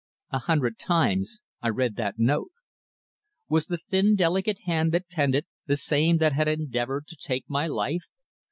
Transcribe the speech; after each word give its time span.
A 0.31 0.39
hundred 0.39 0.79
times 0.79 1.41
I 1.61 1.67
read 1.69 1.95
that 1.97 2.17
note. 2.17 2.49
Was 3.49 3.67
the 3.67 3.77
thin, 3.77 4.15
delicate 4.15 4.61
hand 4.65 4.91
that 4.93 5.07
penned 5.07 5.35
it 5.35 5.45
the 5.67 5.77
same 5.77 6.17
that 6.17 6.33
had 6.33 6.47
endeavoured 6.47 7.05
to 7.05 7.15
take 7.15 7.47
my 7.47 7.67
life? 7.67 8.05